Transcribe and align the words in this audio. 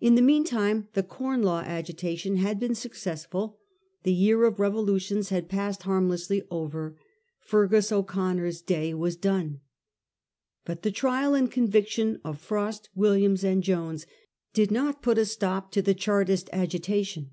In 0.00 0.14
the 0.14 0.22
meantime 0.22 0.88
the 0.94 1.02
Corn 1.02 1.42
Law 1.42 1.60
agitation 1.60 2.36
had 2.36 2.58
been 2.58 2.74
successful; 2.74 3.58
the 4.02 4.10
year 4.10 4.46
of 4.46 4.58
revolutions 4.58 5.28
had 5.28 5.50
passed 5.50 5.82
harmlessly 5.82 6.42
over; 6.50 6.96
Feargus 7.38 7.92
O'Connor's 7.92 8.62
day 8.62 8.94
was 8.94 9.14
done. 9.14 9.60
■But 10.66 10.80
the 10.80 10.90
trial 10.90 11.34
and 11.34 11.50
conviction 11.52 12.18
of 12.24 12.40
Frost, 12.40 12.88
Williams, 12.94 13.44
and 13.44 13.62
Jones 13.62 14.06
did 14.54 14.70
not 14.70 15.02
put 15.02 15.18
a 15.18 15.26
stop 15.26 15.70
to 15.72 15.82
the 15.82 15.92
Chartist 15.92 16.48
agita 16.54 17.04
tion. 17.04 17.32